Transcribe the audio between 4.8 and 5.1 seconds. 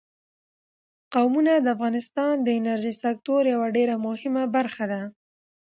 ده.